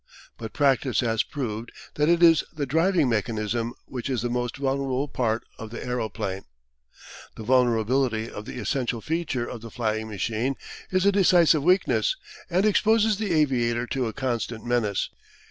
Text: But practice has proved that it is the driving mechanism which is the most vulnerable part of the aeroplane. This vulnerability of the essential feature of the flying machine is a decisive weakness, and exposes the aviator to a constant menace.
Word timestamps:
But 0.35 0.51
practice 0.51 1.01
has 1.01 1.21
proved 1.21 1.71
that 1.93 2.09
it 2.09 2.23
is 2.23 2.43
the 2.51 2.65
driving 2.65 3.07
mechanism 3.07 3.75
which 3.85 4.09
is 4.09 4.23
the 4.23 4.31
most 4.31 4.57
vulnerable 4.57 5.07
part 5.07 5.43
of 5.59 5.69
the 5.69 5.85
aeroplane. 5.85 6.45
This 7.37 7.45
vulnerability 7.45 8.27
of 8.27 8.45
the 8.45 8.57
essential 8.57 9.01
feature 9.01 9.47
of 9.47 9.61
the 9.61 9.69
flying 9.69 10.09
machine 10.09 10.55
is 10.89 11.05
a 11.05 11.11
decisive 11.11 11.61
weakness, 11.61 12.15
and 12.49 12.65
exposes 12.65 13.17
the 13.17 13.31
aviator 13.31 13.85
to 13.85 14.07
a 14.07 14.11
constant 14.13 14.65
menace. 14.65 15.11